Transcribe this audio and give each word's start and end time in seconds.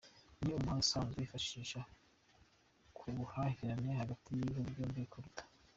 Ni 0.41 0.51
umuhanda 0.57 0.83
usanzwe 0.85 1.17
wifashishwa 1.19 1.81
ku 2.95 3.03
buhahirane 3.15 3.91
hagati 4.01 4.25
y’ibihugu 4.29 4.67
byombi 4.71 5.03
kuruta. 5.13 5.43